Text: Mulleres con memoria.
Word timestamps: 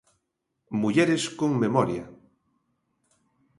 Mulleres 0.81 1.23
con 1.37 1.51
memoria. 1.63 2.05